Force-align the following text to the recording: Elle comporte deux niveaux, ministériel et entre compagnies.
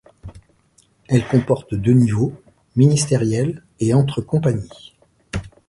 Elle 1.09 1.27
comporte 1.27 1.75
deux 1.75 1.93
niveaux, 1.93 2.33
ministériel 2.75 3.63
et 3.79 3.93
entre 3.93 4.19
compagnies. 4.21 4.95